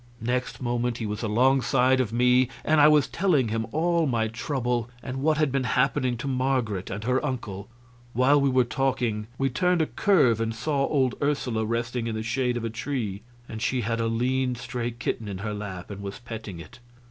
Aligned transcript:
Next 0.23 0.63
moment 0.63 0.97
he 0.97 1.05
was 1.05 1.21
alongside 1.21 1.99
of 1.99 2.11
me 2.11 2.49
and 2.65 2.81
I 2.81 2.87
was 2.87 3.07
telling 3.07 3.49
him 3.49 3.67
all 3.71 4.07
my 4.07 4.27
trouble 4.27 4.89
and 5.03 5.21
what 5.21 5.37
had 5.37 5.51
been 5.51 5.65
happening 5.65 6.17
to 6.17 6.27
Marget 6.27 6.89
and 6.89 7.03
her 7.03 7.23
uncle. 7.23 7.69
While 8.13 8.41
we 8.41 8.49
were 8.49 8.63
talking 8.63 9.27
we 9.37 9.51
turned 9.51 9.79
a 9.79 9.85
curve 9.85 10.41
and 10.41 10.55
saw 10.55 10.85
old 10.87 11.13
Ursula 11.21 11.65
resting 11.65 12.07
in 12.07 12.15
the 12.15 12.23
shade 12.23 12.57
of 12.57 12.65
a 12.65 12.69
tree, 12.71 13.21
and 13.47 13.61
she 13.61 13.81
had 13.81 13.99
a 14.01 14.07
lean 14.07 14.55
stray 14.55 14.89
kitten 14.89 15.27
in 15.27 15.37
her 15.37 15.53
lap 15.53 15.91
and 15.91 16.01
was 16.01 16.17
petting 16.17 16.57
it. 16.59 16.79